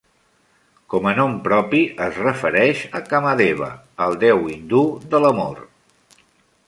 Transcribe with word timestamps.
Com 0.93 1.09
a 1.09 1.13
nom 1.17 1.35
propi, 1.47 1.81
es 2.07 2.17
refereix 2.23 2.81
a 3.01 3.03
Kamadeva, 3.11 3.69
el 4.07 4.19
déu 4.25 4.43
hindú 4.55 4.83
de 5.13 5.23
l'amor. 5.27 5.63